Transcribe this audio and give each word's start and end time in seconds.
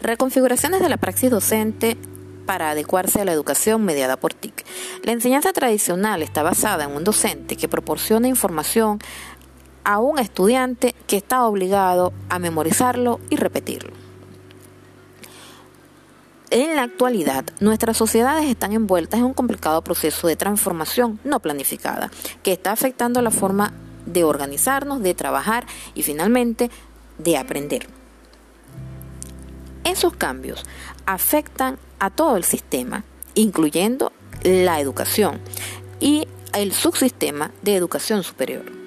Reconfiguraciones 0.00 0.80
de 0.80 0.88
la 0.88 0.96
praxis 0.96 1.30
docente 1.30 1.98
para 2.46 2.70
adecuarse 2.70 3.20
a 3.20 3.24
la 3.24 3.32
educación 3.32 3.84
mediada 3.84 4.16
por 4.16 4.32
TIC. 4.32 4.64
La 5.02 5.12
enseñanza 5.12 5.52
tradicional 5.52 6.22
está 6.22 6.42
basada 6.42 6.84
en 6.84 6.92
un 6.92 7.04
docente 7.04 7.56
que 7.56 7.68
proporciona 7.68 8.26
información 8.26 8.98
a 9.84 9.98
un 9.98 10.18
estudiante 10.18 10.94
que 11.06 11.18
está 11.18 11.44
obligado 11.44 12.12
a 12.30 12.38
memorizarlo 12.38 13.20
y 13.28 13.36
repetirlo. 13.36 13.92
En 16.48 16.74
la 16.76 16.82
actualidad, 16.82 17.44
nuestras 17.60 17.96
sociedades 17.96 18.46
están 18.46 18.72
envueltas 18.72 19.20
en 19.20 19.26
un 19.26 19.34
complicado 19.34 19.82
proceso 19.82 20.26
de 20.26 20.34
transformación 20.34 21.20
no 21.24 21.40
planificada, 21.40 22.10
que 22.42 22.52
está 22.52 22.72
afectando 22.72 23.22
la 23.22 23.30
forma 23.30 23.72
de 24.06 24.24
organizarnos, 24.24 25.02
de 25.02 25.14
trabajar 25.14 25.66
y 25.94 26.02
finalmente 26.02 26.70
de 27.18 27.36
aprender. 27.36 27.99
Esos 29.84 30.14
cambios 30.14 30.64
afectan 31.06 31.78
a 31.98 32.10
todo 32.10 32.36
el 32.36 32.44
sistema, 32.44 33.04
incluyendo 33.34 34.12
la 34.42 34.80
educación 34.80 35.40
y 36.00 36.26
el 36.54 36.72
subsistema 36.72 37.50
de 37.62 37.76
educación 37.76 38.22
superior. 38.22 38.80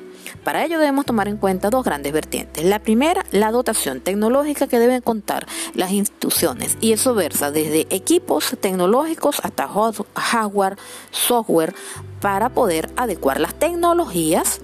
Para 0.43 0.65
ello 0.65 0.77
debemos 0.77 1.05
tomar 1.05 1.27
en 1.29 1.37
cuenta 1.37 1.69
dos 1.69 1.85
grandes 1.85 2.11
vertientes. 2.11 2.65
La 2.65 2.79
primera, 2.79 3.25
la 3.31 3.51
dotación 3.51 4.01
tecnológica 4.01 4.67
que 4.67 4.79
deben 4.79 5.01
contar 5.01 5.47
las 5.73 5.91
instituciones 5.91 6.77
y 6.81 6.91
eso 6.91 7.13
versa 7.13 7.49
desde 7.51 7.87
equipos 7.89 8.57
tecnológicos 8.59 9.39
hasta 9.43 9.69
hardware, 10.15 10.77
software 11.11 11.73
para 12.19 12.49
poder 12.49 12.89
adecuar 12.97 13.39
las 13.39 13.55
tecnologías 13.55 14.59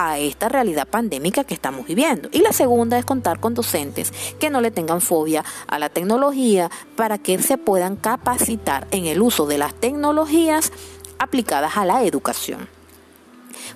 a 0.00 0.16
esta 0.16 0.48
realidad 0.48 0.86
pandémica 0.86 1.42
que 1.42 1.54
estamos 1.54 1.84
viviendo. 1.84 2.28
Y 2.30 2.38
la 2.38 2.52
segunda 2.52 2.96
es 2.98 3.04
contar 3.04 3.40
con 3.40 3.54
docentes 3.54 4.12
que 4.38 4.48
no 4.48 4.60
le 4.60 4.70
tengan 4.70 5.00
fobia 5.00 5.44
a 5.66 5.80
la 5.80 5.88
tecnología 5.88 6.70
para 6.94 7.18
que 7.18 7.42
se 7.42 7.58
puedan 7.58 7.96
capacitar 7.96 8.86
en 8.92 9.06
el 9.06 9.20
uso 9.20 9.46
de 9.46 9.58
las 9.58 9.74
tecnologías 9.74 10.70
aplicadas 11.18 11.76
a 11.76 11.84
la 11.84 12.04
educación. 12.04 12.68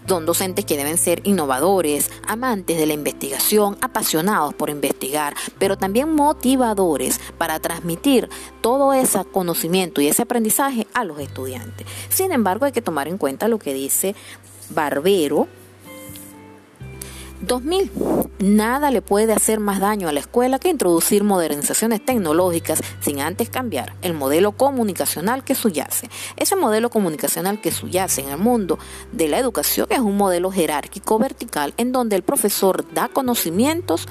Son 0.06 0.24
docentes 0.24 0.64
que 0.64 0.76
deben 0.76 0.96
ser 0.96 1.22
innovadores, 1.24 2.08
amantes 2.28 2.78
de 2.78 2.86
la 2.86 2.92
investigación, 2.92 3.76
apasionados 3.80 4.54
por 4.54 4.70
investigar, 4.70 5.34
pero 5.58 5.76
también 5.76 6.14
motivadores 6.14 7.20
para 7.36 7.58
transmitir 7.58 8.28
todo 8.60 8.92
ese 8.92 9.24
conocimiento 9.24 10.00
y 10.00 10.06
ese 10.06 10.22
aprendizaje 10.22 10.86
a 10.94 11.02
los 11.02 11.18
estudiantes. 11.18 11.84
Sin 12.10 12.30
embargo, 12.30 12.64
hay 12.64 12.72
que 12.72 12.80
tomar 12.80 13.08
en 13.08 13.18
cuenta 13.18 13.48
lo 13.48 13.58
que 13.58 13.74
dice 13.74 14.14
Barbero, 14.70 15.48
2000. 17.42 17.90
Nada 18.38 18.90
le 18.90 19.02
puede 19.02 19.32
hacer 19.32 19.60
más 19.60 19.80
daño 19.80 20.08
a 20.08 20.12
la 20.12 20.20
escuela 20.20 20.58
que 20.58 20.68
introducir 20.68 21.22
modernizaciones 21.22 22.04
tecnológicas 22.04 22.80
sin 23.00 23.20
antes 23.20 23.50
cambiar 23.50 23.94
el 24.02 24.14
modelo 24.14 24.52
comunicacional 24.52 25.44
que 25.44 25.54
subyace. 25.54 26.08
Ese 26.36 26.56
modelo 26.56 26.90
comunicacional 26.90 27.60
que 27.60 27.70
subyace 27.70 28.22
en 28.22 28.30
el 28.30 28.38
mundo 28.38 28.78
de 29.12 29.28
la 29.28 29.38
educación 29.38 29.86
es 29.90 30.00
un 30.00 30.16
modelo 30.16 30.50
jerárquico 30.50 31.18
vertical 31.18 31.74
en 31.76 31.92
donde 31.92 32.16
el 32.16 32.22
profesor 32.22 32.84
da 32.92 33.08
conocimientos 33.08 34.08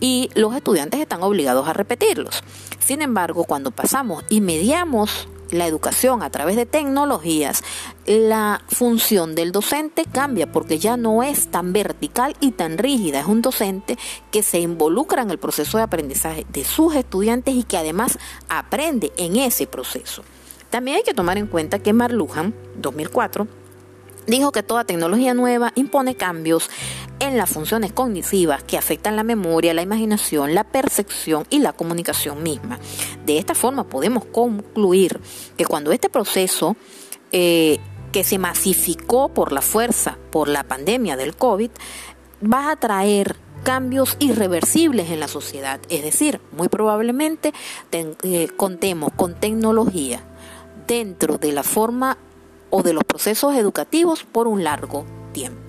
y 0.00 0.30
los 0.34 0.54
estudiantes 0.54 1.00
están 1.00 1.22
obligados 1.22 1.68
a 1.68 1.72
repetirlos. 1.72 2.42
Sin 2.78 3.02
embargo, 3.02 3.44
cuando 3.44 3.70
pasamos 3.70 4.24
y 4.28 4.40
mediamos 4.40 5.28
la 5.50 5.66
educación 5.66 6.22
a 6.22 6.30
través 6.30 6.56
de 6.56 6.66
tecnologías, 6.66 7.62
la 8.08 8.62
función 8.68 9.34
del 9.34 9.52
docente 9.52 10.06
cambia 10.10 10.50
porque 10.50 10.78
ya 10.78 10.96
no 10.96 11.22
es 11.22 11.48
tan 11.48 11.74
vertical 11.74 12.34
y 12.40 12.52
tan 12.52 12.78
rígida. 12.78 13.20
Es 13.20 13.26
un 13.26 13.42
docente 13.42 13.98
que 14.30 14.42
se 14.42 14.60
involucra 14.60 15.20
en 15.20 15.30
el 15.30 15.38
proceso 15.38 15.76
de 15.76 15.84
aprendizaje 15.84 16.46
de 16.48 16.64
sus 16.64 16.94
estudiantes 16.94 17.54
y 17.54 17.64
que 17.64 17.76
además 17.76 18.18
aprende 18.48 19.12
en 19.18 19.36
ese 19.36 19.66
proceso. 19.66 20.22
También 20.70 20.96
hay 20.96 21.02
que 21.02 21.12
tomar 21.12 21.36
en 21.36 21.48
cuenta 21.48 21.80
que 21.80 21.92
Marlujan, 21.92 22.54
2004, 22.76 23.46
dijo 24.26 24.52
que 24.52 24.62
toda 24.62 24.84
tecnología 24.84 25.34
nueva 25.34 25.72
impone 25.74 26.14
cambios 26.14 26.70
en 27.20 27.36
las 27.36 27.50
funciones 27.50 27.92
cognitivas 27.92 28.62
que 28.62 28.78
afectan 28.78 29.16
la 29.16 29.22
memoria, 29.22 29.74
la 29.74 29.82
imaginación, 29.82 30.54
la 30.54 30.64
percepción 30.64 31.46
y 31.50 31.58
la 31.58 31.74
comunicación 31.74 32.42
misma. 32.42 32.78
De 33.26 33.36
esta 33.36 33.54
forma 33.54 33.84
podemos 33.84 34.24
concluir 34.24 35.20
que 35.58 35.66
cuando 35.66 35.92
este 35.92 36.08
proceso 36.08 36.74
eh, 37.32 37.78
que 38.12 38.24
se 38.24 38.38
masificó 38.38 39.28
por 39.28 39.52
la 39.52 39.62
fuerza, 39.62 40.18
por 40.30 40.48
la 40.48 40.64
pandemia 40.64 41.16
del 41.16 41.36
COVID, 41.36 41.70
va 42.42 42.70
a 42.70 42.76
traer 42.76 43.36
cambios 43.64 44.16
irreversibles 44.18 45.10
en 45.10 45.20
la 45.20 45.28
sociedad. 45.28 45.80
Es 45.88 46.02
decir, 46.02 46.40
muy 46.52 46.68
probablemente 46.68 47.52
eh, 47.92 48.48
contemos 48.56 49.12
con 49.14 49.34
tecnología 49.34 50.22
dentro 50.86 51.38
de 51.38 51.52
la 51.52 51.62
forma 51.62 52.16
o 52.70 52.82
de 52.82 52.92
los 52.92 53.04
procesos 53.04 53.56
educativos 53.56 54.24
por 54.24 54.46
un 54.46 54.64
largo 54.64 55.04
tiempo. 55.32 55.67